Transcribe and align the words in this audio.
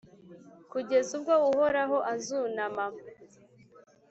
kugeza 0.71 1.09
ubwo 1.17 1.33
Uhoraho 1.49 1.97
azunama, 2.13 2.85